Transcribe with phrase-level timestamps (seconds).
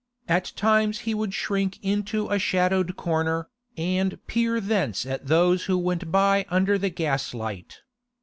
[0.27, 5.77] At times he would shrink into a shadowed corner, and peer thence at those who
[5.77, 7.81] went by under the gaslight.